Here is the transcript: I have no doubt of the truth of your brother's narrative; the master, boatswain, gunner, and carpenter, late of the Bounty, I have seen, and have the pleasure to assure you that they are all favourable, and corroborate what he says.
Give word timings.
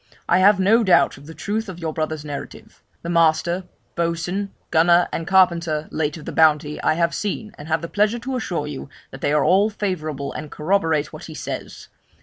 I 0.27 0.39
have 0.39 0.59
no 0.59 0.83
doubt 0.83 1.17
of 1.17 1.27
the 1.27 1.35
truth 1.35 1.69
of 1.69 1.77
your 1.77 1.93
brother's 1.93 2.25
narrative; 2.25 2.81
the 3.03 3.09
master, 3.11 3.65
boatswain, 3.93 4.49
gunner, 4.71 5.07
and 5.13 5.27
carpenter, 5.27 5.87
late 5.91 6.17
of 6.17 6.25
the 6.25 6.31
Bounty, 6.31 6.81
I 6.81 6.95
have 6.95 7.13
seen, 7.13 7.53
and 7.59 7.67
have 7.67 7.83
the 7.83 7.87
pleasure 7.87 8.17
to 8.17 8.35
assure 8.35 8.65
you 8.65 8.89
that 9.11 9.21
they 9.21 9.31
are 9.31 9.43
all 9.45 9.69
favourable, 9.69 10.33
and 10.33 10.49
corroborate 10.49 11.13
what 11.13 11.25
he 11.25 11.35
says. 11.35 11.87